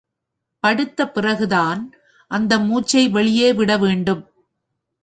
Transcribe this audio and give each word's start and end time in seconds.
படுத்த 0.63 1.07
பிறகு 1.07 1.47
தான் 1.47 1.81
அந்த 2.31 2.59
மூச்சை 2.59 3.03
வெளியே 3.09 3.53
விட 3.53 3.71
வேண்டும். 3.77 4.23